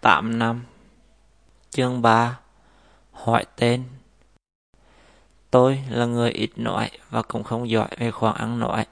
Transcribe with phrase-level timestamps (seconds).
[0.00, 0.62] 8 năm
[1.70, 2.38] Chương 3
[3.12, 3.84] Hỏi tên
[5.50, 8.86] Tôi là người ít nói và cũng không giỏi về khoảng ăn nói.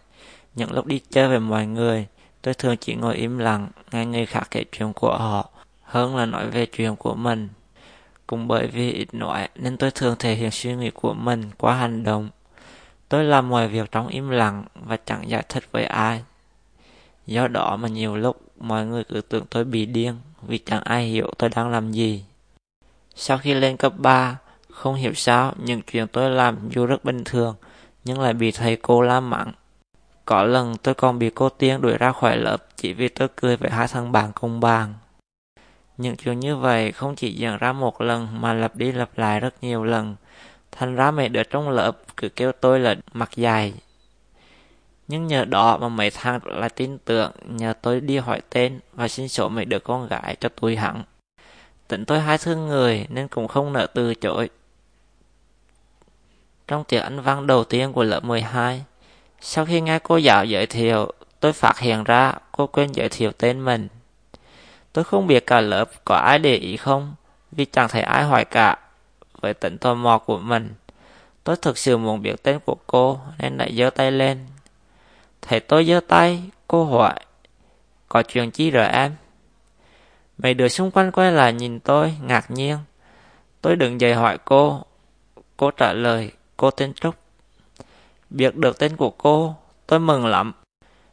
[0.55, 2.07] Những lúc đi chơi với mọi người,
[2.43, 5.51] tôi thường chỉ ngồi im lặng, nghe người khác kể chuyện của họ,
[5.83, 7.49] hơn là nói về chuyện của mình.
[8.27, 11.75] Cũng bởi vì ít nói nên tôi thường thể hiện suy nghĩ của mình qua
[11.75, 12.29] hành động.
[13.09, 16.23] Tôi làm mọi việc trong im lặng và chẳng giải thích với ai.
[17.29, 21.05] Do đó mà nhiều lúc mọi người cứ tưởng tôi bị điên vì chẳng ai
[21.07, 22.25] hiểu tôi đang làm gì.
[23.15, 24.39] Sau khi lên cấp 3,
[24.71, 27.55] không hiểu sao những chuyện tôi làm dù rất bình thường
[28.05, 29.53] nhưng lại bị thầy cô la mắng.
[30.25, 33.57] Có lần tôi còn bị cô Tiên đuổi ra khỏi lớp chỉ vì tôi cười
[33.57, 34.95] với hai thằng bạn cùng bàn.
[35.97, 39.41] Những chuyện như vậy không chỉ diễn ra một lần mà lặp đi lặp lại
[39.41, 40.17] rất nhiều lần.
[40.73, 43.75] Thành ra mấy đứa trong lớp cứ kêu tôi là mặt dài.
[45.09, 49.09] Nhưng nhờ đó mà mấy thằng lại tin tưởng nhờ tôi đi hỏi tên và
[49.09, 51.03] xin số mấy đứa con gái cho tôi hẳn.
[51.89, 54.51] Tính tôi hai thương người nên cũng không nỡ từ chối.
[56.67, 58.85] Trong tiết Anh văn đầu tiên của lớp 12,
[59.41, 63.33] sau khi nghe cô giáo giới thiệu, tôi phát hiện ra cô quên giới thiệu
[63.39, 63.89] tên mình.
[64.93, 67.15] Tôi không biết cả lớp có ai để ý không,
[67.53, 68.79] vì chẳng thấy ai hỏi cả.
[69.41, 70.75] Với tính tò mò của mình,
[71.45, 74.47] tôi thực sự muốn biết tên của cô nên lại giơ tay lên
[75.49, 77.15] thầy tôi giơ tay, cô hỏi,
[78.09, 79.15] có chuyện chi rồi em?
[80.39, 82.77] Mấy đứa xung quanh quay lại nhìn tôi, ngạc nhiên.
[83.63, 84.83] Tôi đứng dậy hỏi cô.
[85.57, 87.15] Cô trả lời, cô tên Trúc.
[88.31, 89.55] Biết được tên của cô,
[89.87, 90.53] tôi mừng lắm.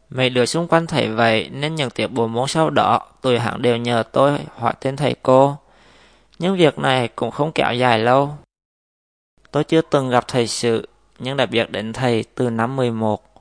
[0.09, 3.61] Mấy đứa xung quanh thầy vậy nên những tiệc bộ môn sau đó, tụi hẳn
[3.61, 5.58] đều nhờ tôi hỏi tên thầy cô.
[6.39, 8.38] Nhưng việc này cũng không kéo dài lâu.
[9.52, 10.89] Tôi chưa từng gặp thầy sự,
[11.20, 13.34] nhưng đã biết đến thầy từ năm 11.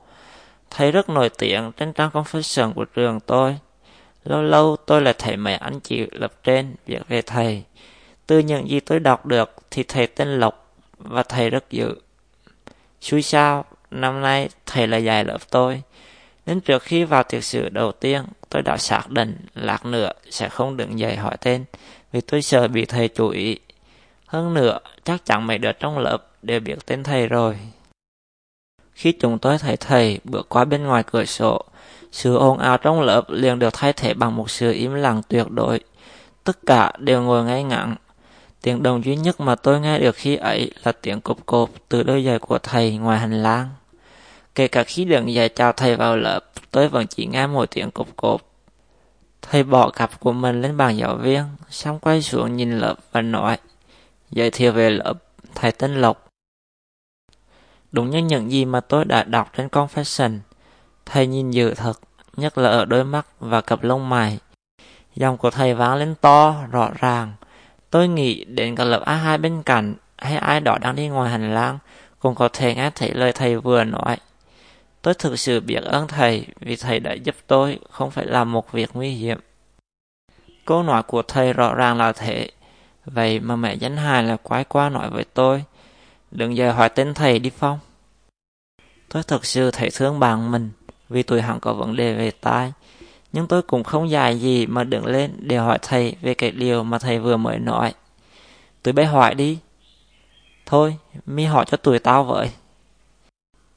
[0.69, 3.57] Thầy rất nổi tiếng trên trang confession của trường tôi.
[4.23, 7.63] Lâu lâu tôi lại thấy mấy anh chị lập trên viết về thầy.
[8.27, 11.95] Từ những gì tôi đọc được thì thầy tên Lộc và thầy rất dữ.
[13.01, 15.81] Xui sao, năm nay thầy là dạy lớp tôi.
[16.45, 20.49] Nên trước khi vào tiệc sự đầu tiên, tôi đã xác định lạc nữa sẽ
[20.49, 21.65] không đứng dậy hỏi tên
[22.11, 23.59] vì tôi sợ bị thầy chú ý.
[24.25, 27.57] Hơn nữa, chắc chắn mấy đứa trong lớp đều biết tên thầy rồi.
[28.95, 31.61] Khi chúng tôi thấy thầy bước qua bên ngoài cửa sổ,
[32.11, 35.49] sự ồn ào trong lớp liền được thay thế bằng một sự im lặng tuyệt
[35.49, 35.79] đối.
[36.43, 37.95] Tất cả đều ngồi ngay ngắn.
[38.61, 42.03] Tiếng đồng duy nhất mà tôi nghe được khi ấy là tiếng cộp cộp từ
[42.03, 43.69] đôi giày của thầy ngoài hành lang.
[44.55, 46.39] Kể cả khi đứng dậy chào thầy vào lớp,
[46.71, 48.41] tôi vẫn chỉ nghe một tiếng cộp cộp.
[49.41, 53.21] Thầy bỏ cặp của mình lên bàn giáo viên, xong quay xuống nhìn lớp và
[53.21, 53.57] nói,
[54.31, 55.13] giới thiệu về lớp,
[55.55, 56.27] thầy tên Lộc.
[57.95, 60.39] Đúng như những gì mà tôi đã đọc trên Confession,
[61.05, 61.99] thầy nhìn dữ thật,
[62.37, 64.39] nhất là ở đôi mắt và cặp lông mày.
[65.15, 67.33] Dòng của thầy vang lên to, rõ ràng.
[67.89, 71.53] Tôi nghĩ đến cả lớp A2 bên cạnh hay ai đó đang đi ngoài hành
[71.53, 71.79] lang
[72.19, 74.17] cũng có thể nghe thấy lời thầy vừa nói.
[75.01, 78.71] Tôi thực sự biết ơn thầy vì thầy đã giúp tôi không phải làm một
[78.71, 79.39] việc nguy hiểm.
[80.65, 82.49] Câu nói của thầy rõ ràng là thế.
[83.05, 85.63] Vậy mà mẹ danh hài là quái qua nói với tôi.
[86.31, 87.79] Đừng giờ hỏi tên thầy đi Phong.
[89.15, 90.71] Tôi thực sự thấy thương bạn mình
[91.09, 92.73] vì tụi hắn có vấn đề về tai.
[93.33, 96.83] Nhưng tôi cũng không dài gì mà đứng lên để hỏi thầy về cái điều
[96.83, 97.93] mà thầy vừa mới nói.
[98.83, 99.59] Tụi bay hỏi đi.
[100.65, 102.51] Thôi, mi hỏi cho tụi tao vậy.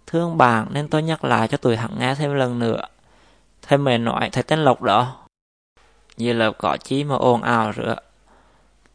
[0.07, 2.81] Thương bạn nên tôi nhắc lại cho tụi hắn nghe thêm lần nữa.
[3.63, 5.17] Thầy mới nói thầy tên Lộc đó.
[6.17, 7.97] Như là có chí mà ồn ào rửa.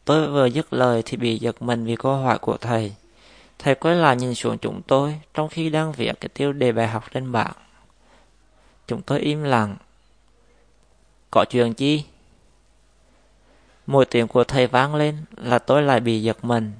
[0.04, 2.94] Tôi vừa dứt lời thì bị giật mình vì câu hỏi của thầy.
[3.58, 6.88] Thầy quay lại nhìn xuống chúng tôi, trong khi đang viết cái tiêu đề bài
[6.88, 7.52] học trên bảng.
[8.86, 9.76] Chúng tôi im lặng.
[11.30, 12.04] Có chuyện chi?
[13.86, 16.72] Mỗi tiếng của thầy vang lên, là tôi lại bị giật mình.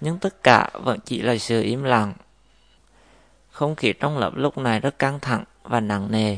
[0.00, 2.12] Nhưng tất cả vẫn chỉ là sự im lặng.
[3.50, 6.36] Không khí trong lớp lúc này rất căng thẳng và nặng nề.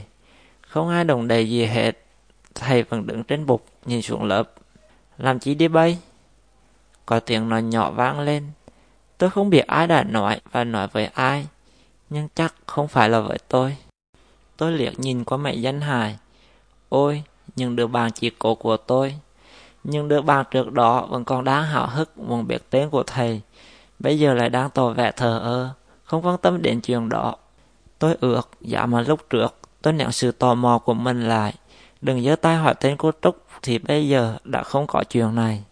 [0.61, 2.05] Không ai đồng đầy gì hết.
[2.55, 4.53] Thầy vẫn đứng trên bục, nhìn xuống lớp.
[5.19, 5.99] Làm chi đi bay?
[7.07, 8.51] Có tiếng nói nhỏ vang lên.
[9.19, 11.47] Tôi không biết ai đã nói và nói với ai.
[12.11, 13.77] Nhưng chắc không phải là với tôi.
[14.57, 16.19] Tôi liếc nhìn qua mẹ danh hài.
[16.89, 17.23] Ôi,
[17.57, 19.15] những đứa bạn chỉ cổ của tôi.
[19.85, 23.41] những đứa bạn trước đó vẫn còn đang hào hức muốn biết tên của thầy.
[23.99, 25.71] Bây giờ lại đang tỏ vẻ thờ ơ,
[26.05, 27.37] không quan tâm đến chuyện đó.
[27.99, 31.55] Tôi ước, dạ mà lúc trước, tôi nhận sự tò mò của mình lại.
[32.01, 35.65] Đừng giơ tay hỏi tên cô Trúc thì bây giờ đã không có chuyện này.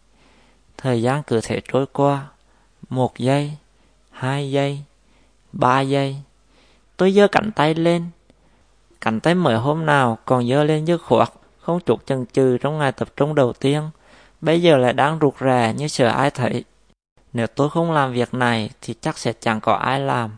[0.77, 2.27] Thời gian cứ thể trôi qua.
[2.89, 3.53] Một giây,
[4.11, 4.81] hai giây,
[5.53, 6.17] ba giây.
[6.97, 8.11] Tôi giơ cánh tay lên,
[9.07, 11.29] Cánh tay mới hôm nào còn dơ lên dứt khoát,
[11.61, 13.83] không chút chần chừ trong ngày tập trung đầu tiên,
[14.41, 16.65] bây giờ lại đang rụt rè như sợ ai thấy.
[17.33, 20.37] Nếu tôi không làm việc này thì chắc sẽ chẳng có ai làm.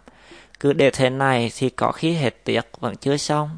[0.60, 3.50] Cứ để thế này thì có khi hết tiệc vẫn chưa xong.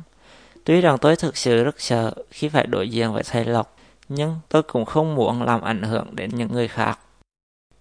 [0.65, 3.77] Tuy rằng tôi thực sự rất sợ khi phải đối diện với thầy Lộc,
[4.09, 6.99] nhưng tôi cũng không muốn làm ảnh hưởng đến những người khác.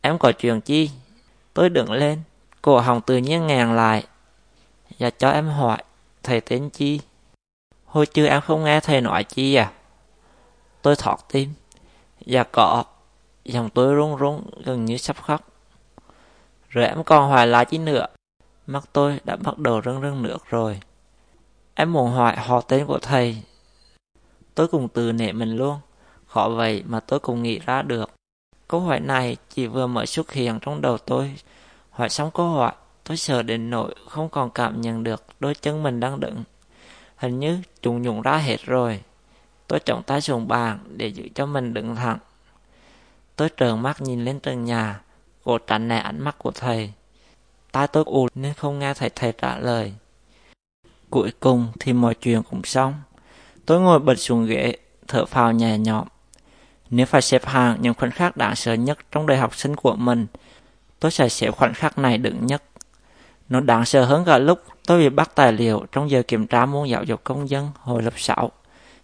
[0.02, 0.92] Em có chuyện chi?
[1.54, 2.22] Tôi đứng lên,
[2.62, 4.04] cổ họng tự nhiên ngàn lại.
[5.00, 5.78] Và cho em hỏi,
[6.24, 7.02] thầy tên chi?
[7.86, 9.72] Hồi chưa em không nghe thầy nói chi à?
[10.82, 11.54] Tôi thọt tim.
[12.26, 12.84] Dạ có.
[13.46, 15.42] Dòng tôi run run gần như sắp khóc.
[16.70, 18.06] Rồi em còn hỏi lại chi nữa.
[18.68, 20.80] Mắt tôi đã bắt đầu rưng rưng nước rồi.
[21.76, 23.44] Em muốn hỏi họ tên của thầy.
[24.56, 25.80] Tôi cùng từ nể mình luôn.
[26.28, 28.10] Khó vậy mà tôi cũng nghĩ ra được.
[28.70, 31.36] Câu hỏi này chỉ vừa mới xuất hiện trong đầu tôi.
[31.90, 32.72] Hỏi xong câu hỏi,
[33.04, 36.44] tôi sợ đến nỗi không còn cảm nhận được đôi chân mình đang đứng.
[37.16, 39.02] Hình như chúng nhũng ra hết rồi.
[39.68, 42.18] Tôi trọng tay xuống bàn để giữ cho mình đứng thẳng.
[43.36, 45.02] Tôi trợn mắt nhìn lên trần nhà,
[45.44, 46.94] cố tránh né ánh mắt của thầy.
[47.72, 49.94] Tai tôi ù nên không nghe thấy thầy trả lời.
[51.10, 52.94] Cuối cùng thì mọi chuyện cũng xong.
[53.66, 54.78] Tôi ngồi bật xuống ghế,
[55.08, 56.08] thở phào nhẹ nhõm.
[56.90, 59.96] Nếu phải xếp hàng những khoảnh khắc đáng sợ nhất trong đời học sinh của
[59.96, 60.28] mình,
[61.00, 62.64] tôi sẽ xếp khoảnh khắc này đứng nhất.
[63.50, 66.66] Nó đáng sợ hơn cả lúc tôi bị bắt tài liệu trong giờ kiểm tra
[66.66, 68.52] môn giáo dục công dân hồi lớp 6.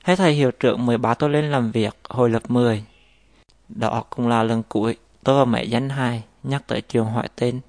[0.03, 2.83] Hay thầy hiệu trưởng mời bà tôi lên làm việc hồi lớp 10.
[3.69, 7.61] Đó cũng là lần cuối tôi và mẹ danh hai nhắc tới trường hỏi tên